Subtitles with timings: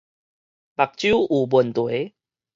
[0.03, 0.05] 目
[0.95, 2.15] 睭有問題